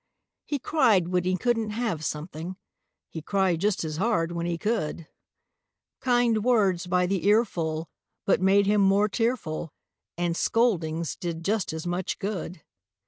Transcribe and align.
He 0.47 0.57
cried 0.57 1.09
when 1.09 1.25
he 1.25 1.37
couldn't 1.37 1.69
have 1.69 2.03
something; 2.03 2.55
He 3.07 3.21
cried 3.21 3.61
just 3.61 3.83
as 3.83 3.97
hard 3.97 4.31
when 4.31 4.47
he 4.47 4.57
could; 4.57 5.07
Kind 5.99 6.43
words 6.43 6.87
by 6.87 7.05
the 7.05 7.27
earful 7.27 7.87
but 8.25 8.41
made 8.41 8.65
him 8.65 8.81
more 8.81 9.07
tearful, 9.07 9.71
And 10.17 10.35
scoldings 10.35 11.15
did 11.15 11.45
just 11.45 11.71
as 11.71 11.85
much 11.85 12.17
good. 12.17 12.63